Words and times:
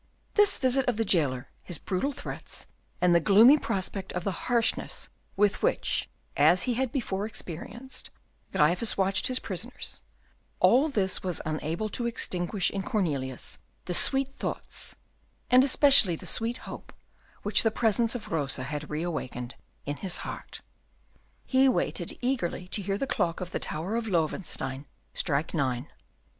This 0.33 0.57
visit 0.57 0.87
of 0.89 0.97
the 0.97 1.05
jailer, 1.05 1.51
his 1.61 1.77
brutal 1.77 2.11
threats, 2.11 2.65
and 3.01 3.13
the 3.13 3.19
gloomy 3.19 3.59
prospect 3.59 4.11
of 4.13 4.23
the 4.23 4.31
harshness 4.49 5.09
with 5.37 5.61
which, 5.61 6.09
as 6.35 6.63
he 6.63 6.73
had 6.73 6.91
before 6.91 7.27
experienced, 7.27 8.09
Gryphus 8.51 8.97
watched 8.97 9.27
his 9.27 9.37
prisoners, 9.37 10.01
all 10.59 10.89
this 10.89 11.21
was 11.21 11.39
unable 11.45 11.87
to 11.89 12.07
extinguish 12.07 12.71
in 12.71 12.81
Cornelius 12.81 13.59
the 13.85 13.93
sweet 13.93 14.35
thoughts, 14.37 14.95
and 15.51 15.63
especially 15.63 16.15
the 16.15 16.25
sweet 16.25 16.57
hope, 16.65 16.91
which 17.43 17.61
the 17.61 17.69
presence 17.69 18.15
of 18.15 18.31
Rosa 18.31 18.63
had 18.63 18.89
reawakened 18.89 19.53
in 19.85 19.97
his 19.97 20.17
heart. 20.25 20.61
He 21.45 21.69
waited 21.69 22.17
eagerly 22.23 22.67
to 22.69 22.81
hear 22.81 22.97
the 22.97 23.05
clock 23.05 23.39
of 23.39 23.51
the 23.51 23.59
tower 23.59 23.95
of 23.95 24.07
Loewestein 24.07 24.85
strike 25.13 25.53
nine. 25.53 25.89